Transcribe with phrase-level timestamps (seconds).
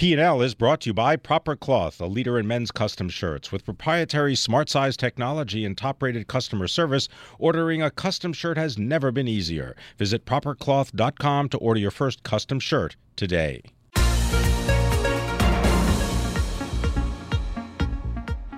[0.00, 3.52] P&L is brought to you by Proper Cloth, a leader in men's custom shirts.
[3.52, 7.06] With proprietary smart size technology and top-rated customer service,
[7.38, 9.76] ordering a custom shirt has never been easier.
[9.98, 13.60] Visit propercloth.com to order your first custom shirt today.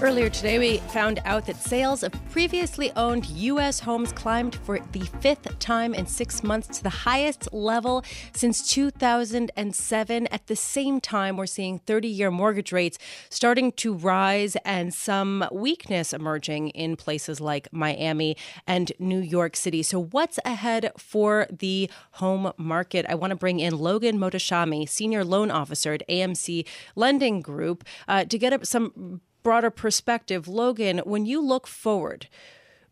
[0.00, 3.80] Earlier today, we found out that sales of previously owned U.S.
[3.80, 10.26] homes climbed for the fifth time in six months to the highest level since 2007.
[10.28, 12.96] At the same time, we're seeing 30 year mortgage rates
[13.28, 18.36] starting to rise and some weakness emerging in places like Miami
[18.68, 19.82] and New York City.
[19.82, 23.04] So, what's ahead for the home market?
[23.08, 28.24] I want to bring in Logan Mohtashami, Senior Loan Officer at AMC Lending Group, uh,
[28.26, 32.28] to get up some broader perspective, Logan, when you look forward,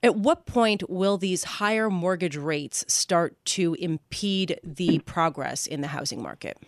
[0.02, 5.88] at what point will these higher mortgage rates start to impede the progress in the
[5.88, 6.58] housing market?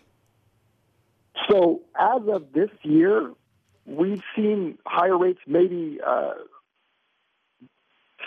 [1.48, 3.32] So, as of this year,
[3.86, 6.32] we've seen higher rates maybe uh,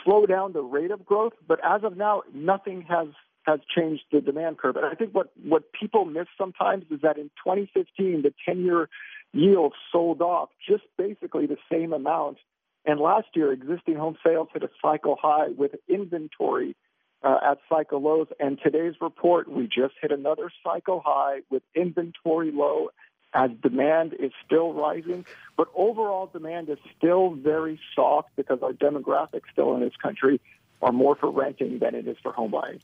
[0.03, 3.07] slow down the rate of growth, but as of now, nothing has
[3.43, 4.75] has changed the demand curve.
[4.75, 8.87] And I think what what people miss sometimes is that in 2015, the 10 year
[9.33, 12.37] yield sold off just basically the same amount.
[12.85, 16.75] And last year, existing home sales hit a cycle high with inventory
[17.23, 18.27] uh, at cycle lows.
[18.39, 22.89] And today's report, we just hit another cycle high with inventory low
[23.33, 25.25] as demand is still rising.
[25.55, 30.41] But overall demand is still very soft because our demographics still in this country
[30.81, 32.81] are more for renting than it is for home buying.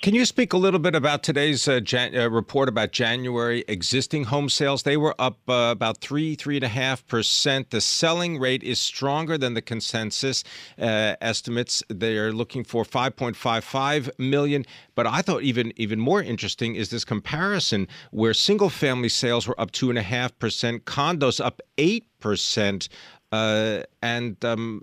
[0.00, 4.24] Can you speak a little bit about today's uh, Jan- uh, report about January existing
[4.24, 4.84] home sales?
[4.84, 7.70] They were up uh, about three, three and a half percent.
[7.70, 10.44] The selling rate is stronger than the consensus
[10.78, 11.82] uh, estimates.
[11.88, 14.64] They are looking for 5.55 million.
[14.94, 19.60] But I thought even even more interesting is this comparison where single family sales were
[19.60, 22.88] up two and a half percent, condos up eight percent.
[23.32, 24.82] Uh, and um,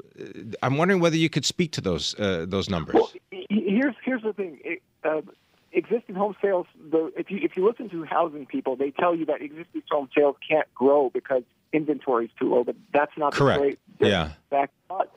[0.62, 2.96] I'm wondering whether you could speak to those uh, those numbers.
[2.96, 3.12] Well,
[3.62, 4.60] here's here's the thing.
[4.64, 5.22] It, Uh,
[5.74, 6.68] existing home sales.
[6.92, 10.08] The, if you if you listen to housing people, they tell you that existing home
[10.16, 12.64] sales can't grow because inventory is too low.
[12.64, 13.60] But that's not correct.
[13.60, 14.32] The great, yeah.
[14.50, 14.74] Fact.
[14.88, 15.12] But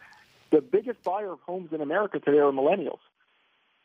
[0.50, 2.98] the biggest buyer of homes in America today are millennials.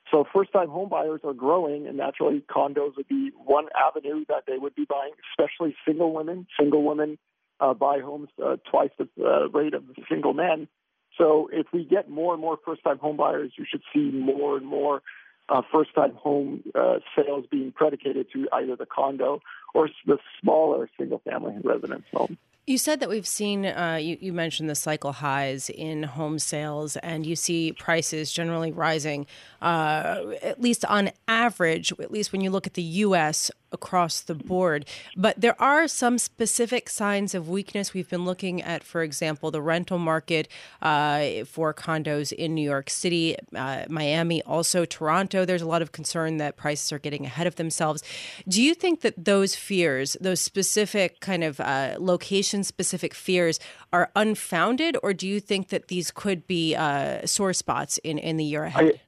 [0.10, 4.58] So first-time home buyers are growing, and naturally, condos would be one avenue that they
[4.58, 6.48] would be buying, especially single women.
[6.60, 7.18] Single women
[7.60, 10.68] uh, buy homes uh, twice the uh, rate of single men.
[11.18, 14.66] So if we get more and more first-time home buyers, you should see more and
[14.66, 15.02] more
[15.50, 19.42] uh, first-time home uh, sales being predicated to either the condo
[19.74, 22.38] or the smaller single-family residence home.
[22.68, 26.96] You said that we've seen, uh, you, you, mentioned the cycle highs in home sales,
[26.98, 29.26] and you see prices generally rising,
[29.64, 34.36] uh, at least on average, at least when you look at the U.S across the
[34.36, 34.86] board.
[35.16, 37.94] But there are some specific signs of weakness.
[37.94, 40.48] We've been looking at, for example, the rental market
[40.82, 45.46] uh, for condos in New York City, uh, Miami, also Toronto.
[45.46, 48.04] There's a lot of concern that prices are getting ahead of themselves.
[48.48, 53.60] Do you think that those fears, those specific kind of uh, location specific fears,
[53.94, 58.38] are unfounded, or do you think that these could be uh, sore spots in, in
[58.38, 59.00] the year ahead?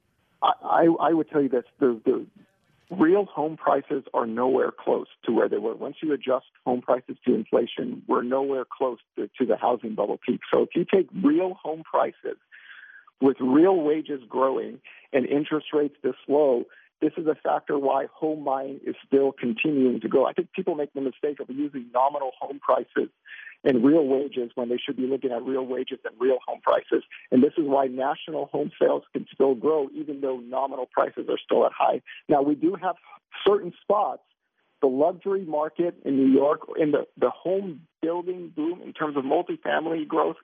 [0.42, 2.26] I, I, I would tell you that the, the
[3.00, 5.76] real home prices are nowhere close to where they were.
[5.76, 10.20] Once you adjust home prices to inflation, we're nowhere close to, to the housing bubble
[10.26, 10.42] peak.
[10.52, 12.38] So if you take real home prices
[13.22, 14.80] with real wages growing
[15.12, 16.66] and interest rates this low,
[17.04, 20.26] this is a factor why home buying is still continuing to go.
[20.26, 23.10] I think people make the mistake of using nominal home prices
[23.66, 27.04] and real wages when they should be looking at real wages and real home prices.
[27.30, 31.38] And this is why national home sales can still grow even though nominal prices are
[31.44, 32.02] still at high.
[32.30, 32.96] Now, we do have
[33.46, 34.22] certain spots
[34.82, 39.24] the luxury market in New York, in the, the home building boom in terms of
[39.24, 40.36] multifamily growth,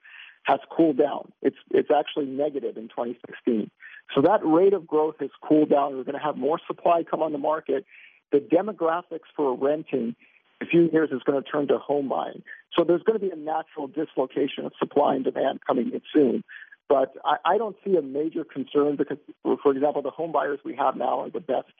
[0.44, 1.30] has cooled down.
[1.42, 3.70] It's it's actually negative in 2016.
[4.14, 5.96] So that rate of growth has cooled down.
[5.96, 7.84] We're going to have more supply come on the market.
[8.32, 10.16] The demographics for renting
[10.60, 12.42] in a few years is going to turn to home buying.
[12.76, 16.44] So there's going to be a natural dislocation of supply and demand coming in soon.
[16.88, 19.18] But I, I don't see a major concern because,
[19.62, 21.72] for example, the home buyers we have now are the best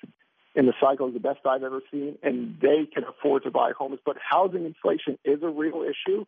[0.54, 3.98] in the cycle, the best I've ever seen, and they can afford to buy homes.
[4.04, 6.26] But housing inflation is a real issue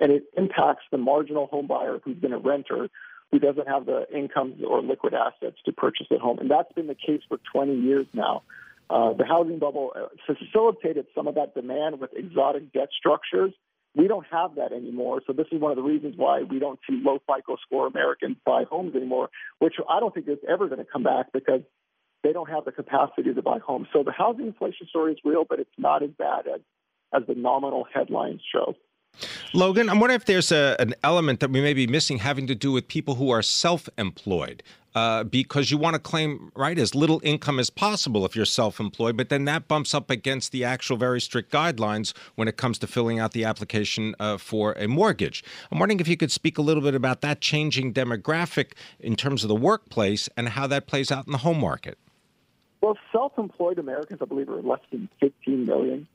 [0.00, 2.88] and it impacts the marginal home buyer who's been a renter
[3.30, 6.38] who doesn't have the income or liquid assets to purchase a home.
[6.38, 8.42] And that's been the case for 20 years now.
[8.90, 13.52] Uh, the housing bubble uh, facilitated some of that demand with exotic debt structures.
[13.94, 15.20] We don't have that anymore.
[15.26, 18.36] So this is one of the reasons why we don't see low FICO score Americans
[18.46, 19.28] buy homes anymore,
[19.58, 21.60] which I don't think is ever going to come back because
[22.22, 23.88] they don't have the capacity to buy homes.
[23.92, 26.60] So the housing inflation story is real, but it's not as bad as,
[27.14, 28.74] as the nominal headlines show.
[29.54, 32.54] Logan, I'm wondering if there's a, an element that we may be missing having to
[32.54, 34.62] do with people who are self employed.
[34.94, 39.16] Uh, because you want to claim right as little income as possible if you're self-employed,
[39.16, 42.86] but then that bumps up against the actual very strict guidelines when it comes to
[42.86, 45.44] filling out the application uh, for a mortgage.
[45.70, 49.44] I'm wondering if you could speak a little bit about that changing demographic in terms
[49.44, 51.96] of the workplace and how that plays out in the home market.
[52.80, 56.08] Well, self-employed Americans, I believe, are less than 15 million.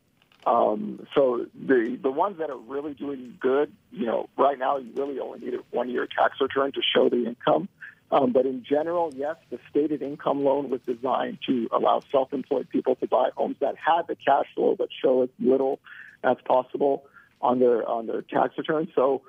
[0.45, 4.91] Um, so the the ones that are really doing good, you know, right now you
[4.95, 7.69] really only need a one year tax return to show the income.
[8.11, 12.95] Um, but in general, yes, the stated income loan was designed to allow self-employed people
[12.97, 15.79] to buy homes that had the cash flow but show as little
[16.23, 17.05] as possible
[17.41, 18.89] on their on their tax return.
[18.93, 19.21] So,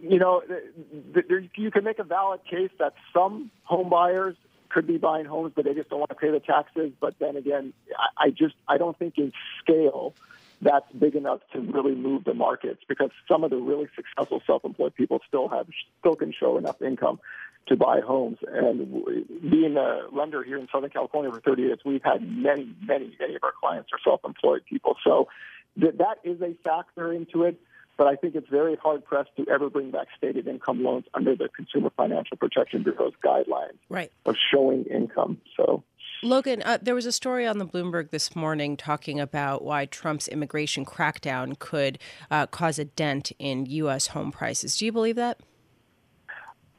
[0.00, 4.36] you know, there, you can make a valid case that some home buyers
[4.70, 6.92] could be buying homes, but they just don't want to pay the taxes.
[7.00, 9.32] But then again, I, I just I don't think in
[9.62, 10.14] scale
[10.60, 14.94] that's big enough to really move the markets because some of the really successful self-employed
[14.94, 15.68] people still have
[16.00, 17.20] still can show enough income
[17.68, 18.38] to buy homes.
[18.46, 19.04] And
[19.50, 23.34] being a lender here in Southern California for 30 years, we've had many, many, many
[23.36, 24.96] of our clients are self-employed people.
[25.04, 25.28] So
[25.76, 27.60] that that is a factor into it.
[27.98, 31.34] But I think it's very hard pressed to ever bring back stated income loans under
[31.34, 34.10] the Consumer Financial Protection Bureau's guidelines right.
[34.24, 35.38] of showing income.
[35.56, 35.82] So.
[36.22, 40.28] Logan, uh, there was a story on the Bloomberg this morning talking about why Trump's
[40.28, 41.98] immigration crackdown could
[42.30, 44.08] uh, cause a dent in U.S.
[44.08, 44.76] home prices.
[44.76, 45.40] Do you believe that?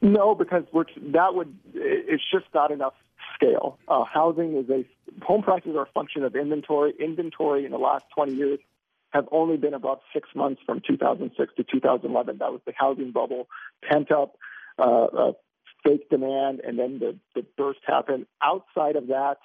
[0.02, 2.94] No, because that would it's just not enough
[3.34, 3.78] scale.
[3.88, 4.84] Uh, housing is a
[5.24, 6.94] home prices are a function of inventory.
[6.98, 8.58] Inventory in the last 20 years
[9.10, 12.38] have only been about six months from 2006 to 2011.
[12.38, 13.48] That was the housing bubble,
[13.82, 14.36] pent up
[14.78, 15.32] uh, uh,
[15.84, 18.26] fake demand, and then the, the burst happened.
[18.42, 19.38] Outside of that,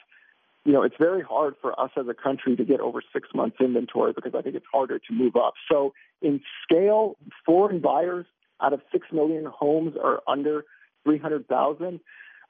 [0.65, 3.57] you know, it's very hard for us as a country to get over six months
[3.59, 5.53] inventory because I think it's harder to move up.
[5.71, 8.25] So in scale, foreign buyers
[8.61, 10.63] out of 6 million homes are under
[11.03, 11.99] 300,000.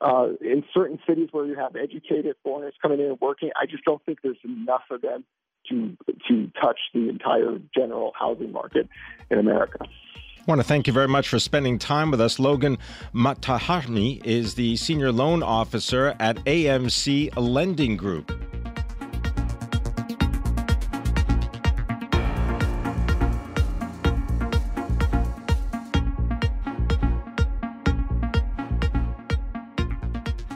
[0.02, 3.84] Uh, in certain cities where you have educated foreigners coming in and working, I just
[3.86, 5.24] don't think there's enough of them
[5.70, 5.96] to
[6.28, 8.88] to touch the entire general housing market
[9.30, 9.80] in America.
[9.82, 12.38] I want to thank you very much for spending time with us.
[12.38, 12.78] Logan
[13.16, 18.32] Mohtashami is the senior loan officer at AMC Lending Group.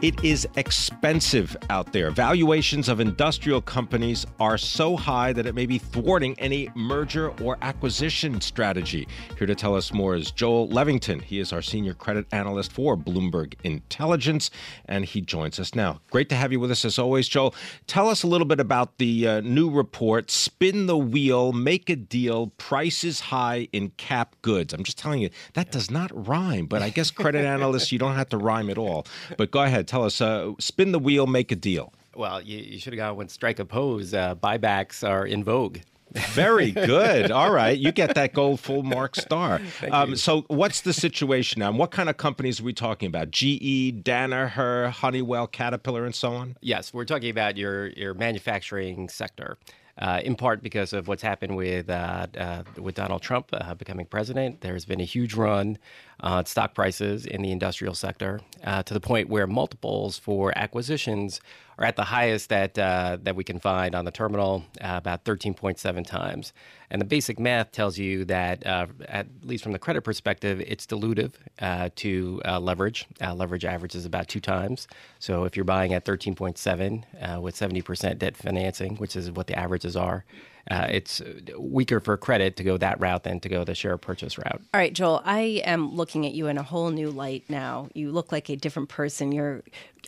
[0.01, 2.09] It is expensive out there.
[2.09, 7.57] Valuations of industrial companies are so high that it may be thwarting any merger or
[7.61, 9.09] acquisition strategy.
[9.37, 11.21] Here to tell us more is Joel Levington.
[11.21, 14.51] He is our senior credit analyst for Bloomberg Intelligence,
[14.85, 15.99] and he joins us now.
[16.11, 17.53] Great to have you with us as always, Joel.
[17.85, 21.97] Tell us a little bit about the uh, new report Spin the Wheel, Make a
[21.97, 24.73] Deal, Prices High in Cap Goods.
[24.73, 28.15] I'm just telling you, that does not rhyme, but I guess credit analysts, you don't
[28.15, 29.05] have to rhyme at all.
[29.35, 30.21] But go ahead tell us.
[30.21, 31.93] Uh, spin the wheel, make a deal.
[32.15, 34.13] Well, you, you should have gone with strike a pose.
[34.13, 35.79] Uh, buybacks are in vogue.
[36.31, 37.29] Very good.
[37.29, 39.61] All right, you get that gold full mark star.
[39.91, 41.69] Um, so, what's the situation now?
[41.69, 43.31] And what kind of companies are we talking about?
[43.31, 46.57] GE, Danaher, Honeywell, Caterpillar, and so on.
[46.61, 49.57] Yes, we're talking about your your manufacturing sector
[49.99, 54.05] uh, in part because of what's happened with uh, uh, with Donald Trump uh, becoming
[54.05, 54.61] president.
[54.61, 55.77] There's been a huge run
[56.21, 61.39] on stock prices in the industrial sector uh, to the point where multiples for acquisitions
[61.77, 66.05] are at the highest that uh, that we can find on the terminal, about 13.7
[66.05, 66.53] times.
[66.91, 70.85] And the basic math tells you that, uh, at least from the credit perspective, it's
[70.85, 73.05] dilutive uh, to uh, leverage.
[73.21, 74.87] Uh, leverage average is about two times.
[75.19, 77.03] So if you're buying at 13.7
[77.37, 80.25] uh, with 70% debt financing, which is what the averages are,
[80.69, 81.21] uh, it's
[81.57, 84.61] weaker for credit to go that route than to go the share purchase route.
[84.73, 87.89] All right, Joel, I am looking at you in a whole new light now.
[87.93, 89.31] You look like a different person.
[89.31, 89.63] You're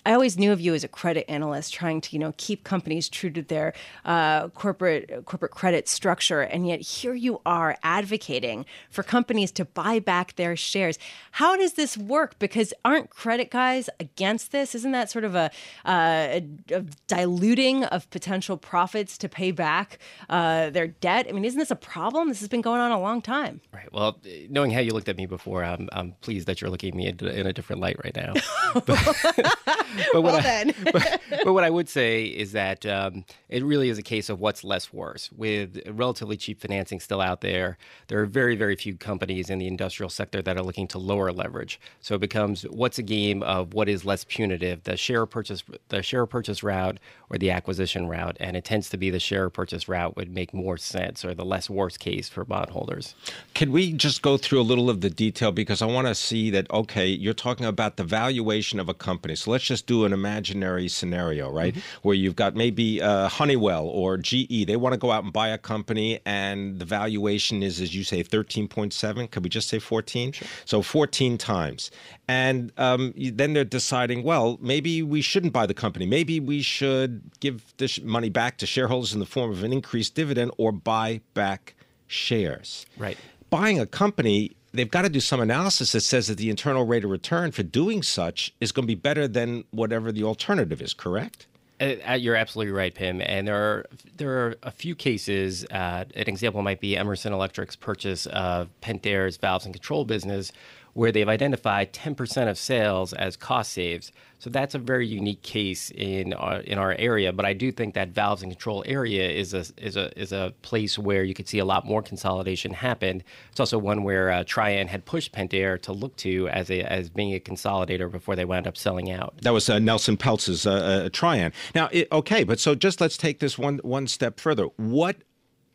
[0.06, 3.10] I always knew of you as a credit analyst, trying to you know keep companies
[3.10, 3.74] true to their
[4.06, 10.00] uh, corporate corporate credit structure, and yet here you are advocating for companies to buy
[10.00, 10.98] back their shares.
[11.32, 12.40] How does this work?
[12.40, 14.76] Because aren't credit guys against this?
[14.76, 15.52] Isn't that sort of a,
[15.86, 21.28] uh, a, a diluting of potential profits to pay back uh, their debt.
[21.30, 22.30] I mean, isn't this a problem?
[22.30, 23.62] This has been going on a long time.
[23.74, 23.92] Right.
[23.92, 24.20] Well,
[24.50, 27.08] knowing how you looked at me before, I'm, I'm pleased that you're looking at me
[27.08, 28.34] in a different light right now.
[28.86, 29.81] but,
[30.14, 33.90] but, what well, I, but, but, what I would say is that um, it really
[33.90, 35.32] is a case of what's less worse.
[35.32, 39.68] With relatively cheap financing still out there, there are very, very few companies in the
[39.68, 41.80] industrial sector that are looking to lower leverage.
[42.02, 46.02] So it becomes what's a game of what is less punitive, the share purchase, the
[46.02, 49.88] share purchase route or the acquisition route, and it tends to be the share purchase
[49.88, 53.16] route would make more sense or the less worse case for bondholders.
[53.54, 56.50] Can we just go through a little of the detail because I want to see
[56.52, 59.36] that okay, you're talking about the valuation of a company.
[59.36, 61.74] So let's just do an imaginary scenario, right?
[61.74, 62.08] Mm-hmm.
[62.08, 65.48] Where you've got maybe uh, Honeywell or GE, they want to go out and buy
[65.48, 70.34] a company and the valuation is as you say 13.7, could we just say 14?
[70.34, 70.48] Sure.
[70.66, 71.90] So 14 times.
[72.28, 76.06] And um, then they're deciding, well, maybe we shouldn't buy the company.
[76.06, 80.16] Maybe we should give this money back to shareholders in the form of an increased
[80.16, 81.76] dividend or buy back
[82.08, 82.86] shares.
[82.98, 83.18] Right.
[83.50, 87.04] Buying a company, they've got to do some analysis that says that the internal rate
[87.04, 90.94] of return for doing such is going to be better than whatever the alternative is,
[90.94, 91.48] correct?
[91.80, 93.22] Uh, uh, you're absolutely right, Pimm.
[93.22, 93.86] And there are
[94.18, 95.66] there are a few cases.
[95.66, 100.52] Uh, an example might be Emerson Electric's purchase of Pentair's valves and control business,
[100.94, 104.12] where they've identified 10% of sales as cost saves.
[104.40, 107.32] So that's a very unique case in our, in our area.
[107.32, 110.52] But I do think that valves and control area is a is a is a
[110.64, 113.22] place where you could see a lot more consolidation happen.
[113.52, 117.10] It's also one where uh, Trian had pushed Pentair to look to as a as
[117.10, 119.36] being a consolidator before they wound up selling out.
[119.44, 121.54] That was uh, Nelson Peltz's uh, uh Trian.
[121.76, 124.66] Now, it, okay, but so just let's take this one one step further.
[124.78, 125.18] What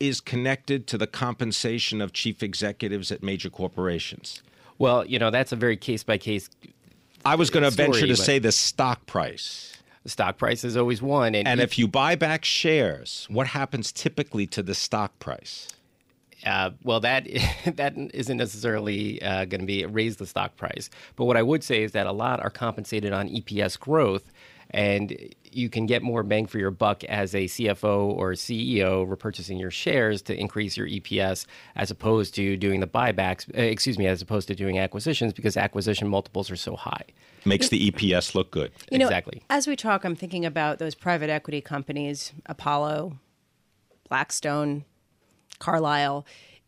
[0.00, 4.42] is connected to the compensation of chief executives at major corporations?
[4.78, 6.50] Well, you know, that's a very case by case.
[7.24, 9.72] I was going to venture to say the stock price.
[10.04, 11.34] The stock price is always one.
[11.34, 15.68] And, and if, if you buy back shares, what happens typically to the stock price?
[16.44, 17.26] Uh, well, that
[17.74, 20.90] that isn't necessarily uh, going to be raise the stock price.
[21.16, 24.30] But what I would say is that a lot are compensated on EPS growth,
[24.70, 29.58] and you can get more bang for your buck as a CFO or CEO repurchasing
[29.58, 34.06] your shares to increase your EPS as opposed to doing the buybacks, uh, excuse me,
[34.06, 37.04] as opposed to doing acquisitions because acquisition multiples are so high.
[37.44, 38.72] Makes the EPS look good.
[38.90, 39.42] You know, exactly.
[39.48, 43.18] As we talk, I'm thinking about those private equity companies, Apollo,
[44.08, 44.84] Blackstone,
[45.58, 46.26] Carlyle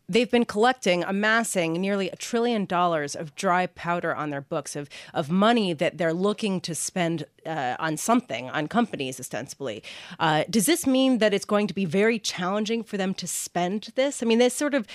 [0.09, 4.89] they've been collecting, amassing nearly a trillion dollars of dry powder on their books of
[5.15, 9.83] of money that they're looking to spend uh, on something, on companies ostensibly.
[10.19, 13.93] Uh, does this mean that it's going to be very challenging for them to spend
[13.95, 14.23] this?
[14.23, 14.87] I mean, this sort of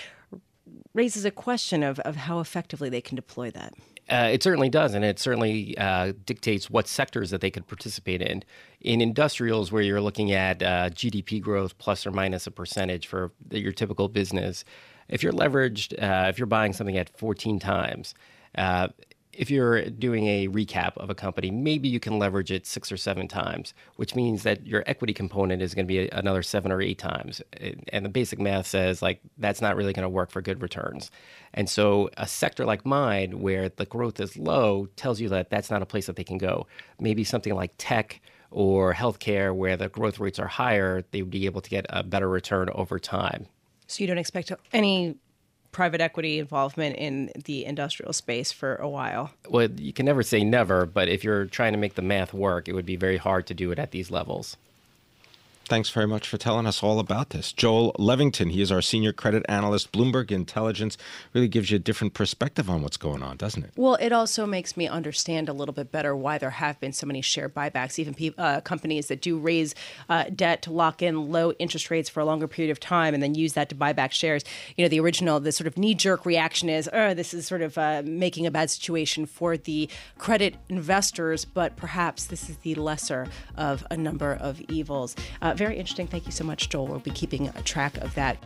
[0.94, 3.74] raises a question of of how effectively they can deploy that.
[4.10, 8.22] Uh, it certainly does, and it certainly uh, dictates what sectors that they could participate
[8.22, 8.44] in.
[8.82, 13.32] In industrials, where you're looking at uh, GDP growth plus or minus a percentage for
[13.50, 14.66] your typical business,
[15.14, 18.16] if you're leveraged, uh, if you're buying something at 14 times,
[18.58, 18.88] uh,
[19.32, 22.98] if you're doing a recap of a company, maybe you can leverage it six or
[22.98, 26.82] seven times, which means that your equity component is going to be another seven or
[26.82, 27.42] eight times.
[27.90, 31.12] And the basic math says like that's not really going to work for good returns.
[31.54, 35.70] And so a sector like mine, where the growth is low, tells you that that's
[35.70, 36.66] not a place that they can go.
[37.00, 41.46] Maybe something like tech or healthcare, where the growth rates are higher, they would be
[41.46, 43.48] able to get a better return over time.
[43.94, 45.18] So you don't expect any
[45.72, 49.32] private equity involvement in the industrial space for a while.
[49.48, 52.68] Well, you can never say never, but if you're trying to make the math work,
[52.68, 54.58] it would be very hard to do it at these levels.
[55.66, 57.54] Thanks very much for telling us all about this.
[57.54, 59.94] Joel Levington, he is our senior credit analyst.
[59.94, 60.98] Bloomberg Intelligence
[61.34, 63.72] really gives you a different perspective on what's going on, doesn't it?
[63.78, 67.08] Well, it also makes me understand a little bit better why there have been so
[67.08, 69.74] many share buybacks, even pe- uh, companies that do raise
[70.10, 73.24] uh, debt to lock in low interest rates for a longer period of time and
[73.24, 74.44] then use that to buy back shares.
[74.76, 77.62] You know, the original, the sort of knee jerk reaction is, oh, this is sort
[77.62, 82.76] of uh, making a bad situation for the credit investors, but perhaps this is the
[82.76, 85.16] lesser of a number of evils.
[85.42, 86.08] Uh, Uh, very interesting.
[86.08, 86.88] Thank you so much, Joel.
[86.88, 88.38] We'll be keeping track of that.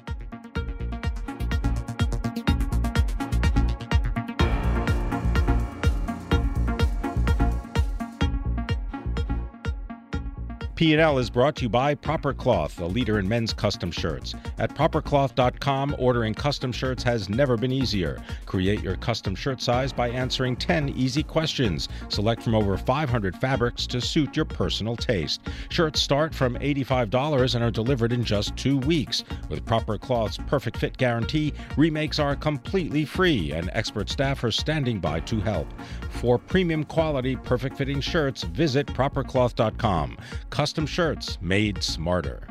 [10.77, 14.35] P&L is brought to you by Proper Cloth, the leader in men's custom shirts.
[14.59, 18.21] At propercloth.com, ordering custom shirts has never been easier.
[18.45, 21.89] Create your custom shirt size by answering 10 easy questions.
[22.09, 25.41] Select from over 500 fabrics to suit your personal taste.
[25.69, 29.23] Shirts start from $85 and are delivered in just two weeks.
[29.49, 34.99] With Proper Cloth's perfect fit guarantee, remakes are completely free and expert staff are standing
[34.99, 35.67] by to help.
[36.11, 40.17] For premium quality, perfect fitting shirts, visit propercloth.com
[40.51, 42.45] custom custom shirts made smarter.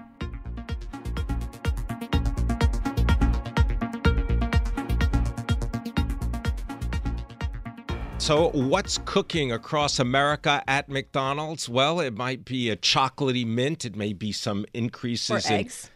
[8.16, 11.68] So, what's cooking across America at McDonald's?
[11.68, 13.84] Well, it might be a chocolatey mint.
[13.84, 15.90] It may be some increases or in eggs.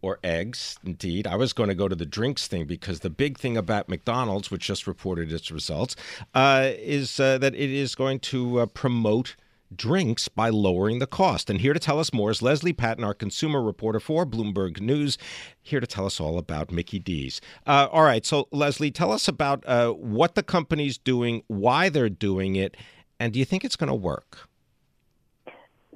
[0.00, 1.26] Or eggs, indeed.
[1.26, 4.50] I was going to go to the drinks thing because the big thing about McDonald's,
[4.50, 5.96] which just reported its results,
[6.34, 9.36] uh, is uh, that it is going to uh, promote
[9.74, 11.50] drinks by lowering the cost.
[11.50, 15.18] And here to tell us more is Leslie Patton, our consumer reporter for Bloomberg News,
[15.60, 17.40] here to tell us all about Mickey D's.
[17.66, 22.08] Uh, all right, so Leslie, tell us about uh, what the company's doing, why they're
[22.08, 22.76] doing it,
[23.20, 24.48] and do you think it's going to work?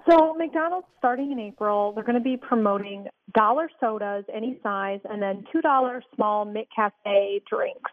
[0.08, 5.22] So McDonald's starting in April, they're going to be promoting dollar sodas, any size, and
[5.22, 7.90] then two dollar small McCafe drinks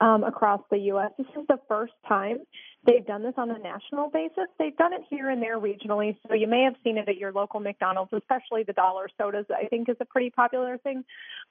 [0.00, 1.10] um, across the U.S.
[1.18, 2.38] This is the first time
[2.86, 4.46] they've done this on a national basis.
[4.58, 7.32] They've done it here and there regionally, so you may have seen it at your
[7.32, 9.46] local McDonald's, especially the dollar sodas.
[9.50, 11.04] I think is a pretty popular thing,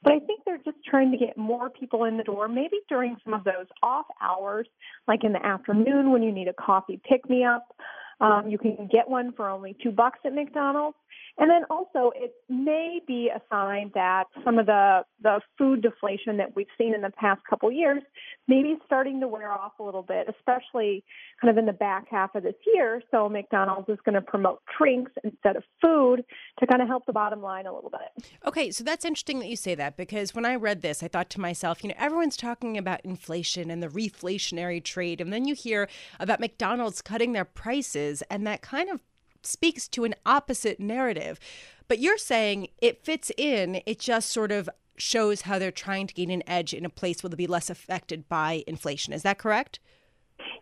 [0.04, 3.18] but I think they're just trying to get more people in the door, maybe during
[3.24, 4.68] some of those off hours,
[5.08, 7.76] like in the afternoon when you need a coffee pick me up.
[8.22, 10.98] Um, you can get one for only two bucks at McDonald's.
[11.38, 16.36] And then also, it may be a sign that some of the, the food deflation
[16.38, 18.04] that we've seen in the past couple years
[18.50, 21.04] maybe starting to wear off a little bit, especially
[21.40, 23.02] kind of in the back half of this year.
[23.12, 26.26] So McDonald's is going to promote drinks instead of food
[26.60, 28.26] to kind of help the bottom line a little bit.
[28.46, 31.30] Okay, so that's interesting that you say that because when I read this, I thought
[31.32, 35.56] to myself, you know, everyone's talking about inflation and the reflationary trade, and then you
[35.56, 35.88] hear
[36.20, 39.02] about McDonald's cutting their prices, and that kind of
[39.44, 41.40] speaks to an opposite narrative.
[41.88, 46.14] But you're saying it fits in, it just sort of shows how they're trying to
[46.14, 49.14] gain an edge in a place where they'll be less affected by inflation.
[49.14, 49.80] Is that correct?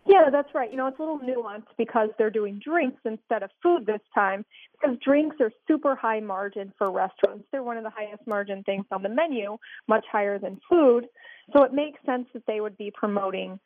[0.06, 0.70] Yeah, that's right.
[0.70, 4.44] You know, it's a little nuanced because they're doing drinks instead of food this time
[4.72, 7.44] because drinks are super high margin for restaurants.
[7.52, 11.06] They're one of the highest margin things on the menu, much higher than food.
[11.52, 13.60] So it makes sense that they would be promoting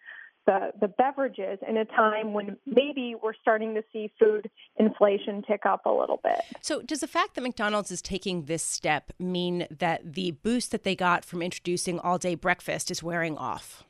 [0.47, 5.65] the, the beverages in a time when maybe we're starting to see food inflation tick
[5.65, 6.41] up a little bit.
[6.61, 10.83] So, does the fact that McDonald's is taking this step mean that the boost that
[10.83, 13.85] they got from introducing all day breakfast is wearing off?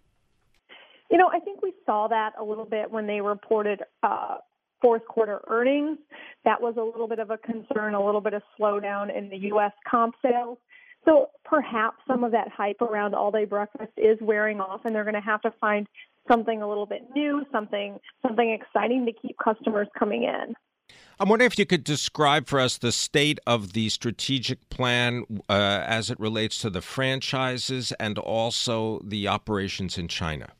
[1.11, 4.37] You know, I think we saw that a little bit when they reported uh,
[4.81, 5.99] fourth quarter earnings.
[6.45, 9.37] That was a little bit of a concern, a little bit of slowdown in the
[9.49, 9.73] U.S.
[9.89, 10.59] comp sales.
[11.05, 15.05] So perhaps some of that hype around all day breakfast is wearing off, and they're
[15.05, 15.87] going to have to find
[16.29, 20.55] something a little bit new, something something exciting to keep customers coming in.
[21.21, 25.53] I'm wondering if you could describe for us the state of the strategic plan uh,
[25.87, 30.53] as it relates to the franchises and also the operations in China.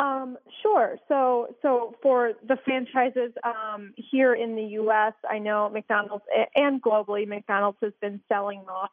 [0.00, 0.96] Um, sure.
[1.08, 7.26] So, so for the franchises um, here in the U.S., I know McDonald's and globally,
[7.26, 8.90] McDonald's has been selling off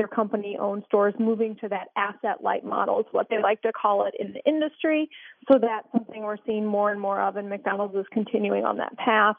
[0.00, 3.70] their company owned stores moving to that asset light model is what they like to
[3.70, 5.10] call it in the industry.
[5.52, 8.96] So that's something we're seeing more and more of, and McDonald's is continuing on that
[8.96, 9.36] path.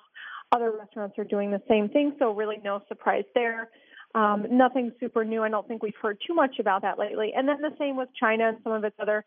[0.52, 3.69] Other restaurants are doing the same thing, so really no surprise there.
[4.13, 5.41] Um, nothing super new.
[5.41, 7.32] I don't think we've heard too much about that lately.
[7.36, 9.26] And then the same with China and some of its other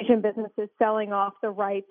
[0.00, 1.88] Asian businesses selling off the rights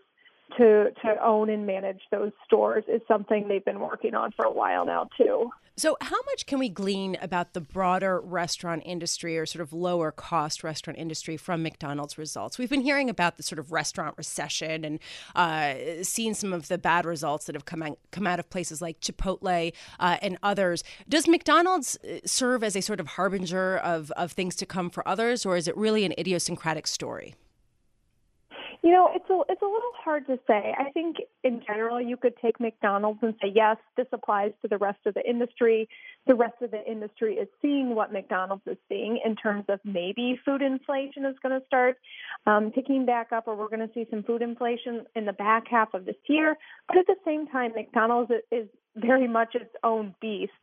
[0.57, 4.51] to to own and manage those stores is something they've been working on for a
[4.51, 5.51] while now too.
[5.77, 10.11] So, how much can we glean about the broader restaurant industry or sort of lower
[10.11, 12.57] cost restaurant industry from McDonald's results?
[12.57, 14.99] We've been hearing about the sort of restaurant recession and
[15.33, 18.81] uh, seen some of the bad results that have come out, come out of places
[18.81, 20.83] like Chipotle uh, and others.
[21.07, 25.07] Does McDonald's uh, serve as a sort of harbinger of, of things to come for
[25.07, 27.35] others, or is it really an idiosyncratic story?
[28.83, 30.73] You know, it's a it's a little hard to say.
[30.77, 34.79] I think in general you could take McDonald's and say yes, this applies to the
[34.79, 35.87] rest of the industry.
[36.25, 40.39] The rest of the industry is seeing what McDonald's is seeing in terms of maybe
[40.43, 41.97] food inflation is going to start
[42.47, 45.65] um, picking back up, or we're going to see some food inflation in the back
[45.69, 46.57] half of this year.
[46.87, 50.53] But at the same time, McDonald's is very much its own beast.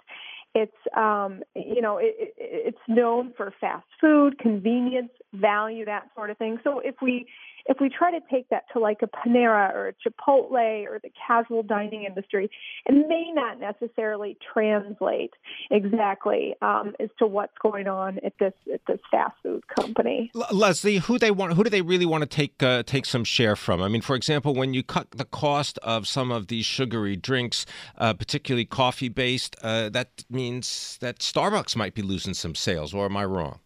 [0.54, 6.30] It's um, you know it, it, it's known for fast food, convenience, value, that sort
[6.30, 6.58] of thing.
[6.64, 7.28] So if we
[7.68, 11.10] if we try to take that to like a Panera or a Chipotle or the
[11.26, 12.50] casual dining industry,
[12.86, 15.34] it may not necessarily translate
[15.70, 20.30] exactly um, as to what's going on at this at this fast food company.
[20.34, 23.22] L- Leslie, who they want, who do they really want to take uh, take some
[23.22, 23.82] share from?
[23.82, 27.66] I mean, for example, when you cut the cost of some of these sugary drinks,
[27.98, 32.94] uh, particularly coffee based, uh, that means that Starbucks might be losing some sales.
[32.94, 33.60] Or am I wrong?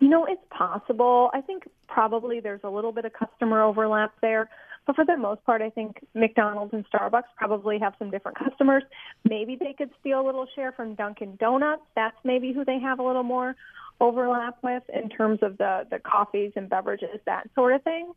[0.00, 1.30] You know, it's possible.
[1.32, 1.62] I think
[1.92, 4.48] probably there's a little bit of customer overlap there.
[4.86, 8.82] But for the most part, I think McDonald's and Starbucks probably have some different customers.
[9.28, 11.82] Maybe they could steal a little share from Dunkin' Donuts.
[11.94, 13.54] That's maybe who they have a little more
[14.00, 18.12] overlap with in terms of the, the coffees and beverages, that sort of thing.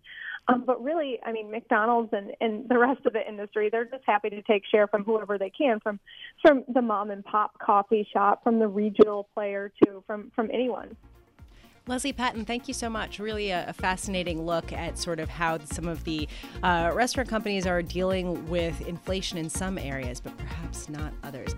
[0.48, 4.04] Um, but really, I mean, McDonald's and, and the rest of the industry, they're just
[4.06, 6.00] happy to take share from whoever they can, from
[6.42, 10.96] from the mom and pop coffee shop, from the regional player, to from from anyone.
[11.88, 13.19] Leslie Patton, thank you so much.
[13.19, 16.28] Really a, fascinating look at sort of how some of the
[16.63, 21.54] uh, restaurant companies are dealing with inflation in some areas, but perhaps not others.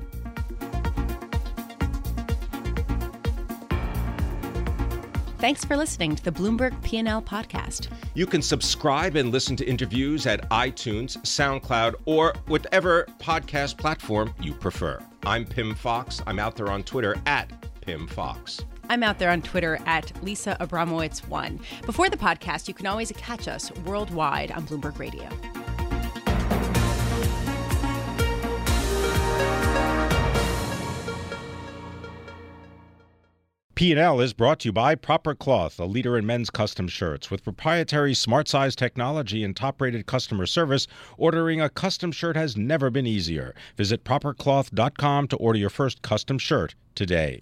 [5.40, 7.90] Thanks for listening to the Bloomberg P&L podcast.
[8.16, 14.54] You can subscribe and listen to interviews at iTunes, SoundCloud, or whatever podcast platform you
[14.54, 15.00] prefer.
[15.26, 16.22] I'm Pimm Fox.
[16.26, 17.50] I'm out there on Twitter at
[17.82, 18.66] Pimm Fox.
[18.90, 21.86] I'm out there on Twitter at Lisa Abramowicz1.
[21.86, 25.30] Before the podcast, you can always catch us worldwide on Bloomberg Radio.
[33.78, 37.30] P&L is brought to you by Proper Cloth, a leader in men's custom shirts.
[37.30, 42.90] With proprietary smart size technology and top-rated customer service, ordering a custom shirt has never
[42.90, 43.54] been easier.
[43.76, 47.42] Visit propercloth.com to order your first custom shirt today.